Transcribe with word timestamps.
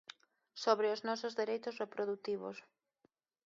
Sobre 0.63 0.87
os 0.95 1.03
nosos 1.07 1.33
dereitos 1.41 1.77
reprodutivos. 1.83 2.57